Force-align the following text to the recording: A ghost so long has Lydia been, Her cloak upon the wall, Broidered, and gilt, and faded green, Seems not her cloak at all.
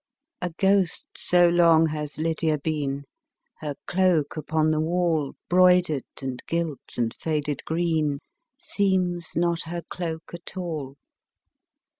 A 0.41 0.49
ghost 0.57 1.09
so 1.15 1.47
long 1.47 1.89
has 1.89 2.17
Lydia 2.17 2.57
been, 2.57 3.03
Her 3.59 3.75
cloak 3.85 4.35
upon 4.35 4.71
the 4.71 4.79
wall, 4.79 5.35
Broidered, 5.47 6.05
and 6.23 6.41
gilt, 6.47 6.97
and 6.97 7.13
faded 7.13 7.63
green, 7.65 8.17
Seems 8.57 9.35
not 9.35 9.61
her 9.65 9.83
cloak 9.91 10.31
at 10.33 10.57
all. 10.57 10.95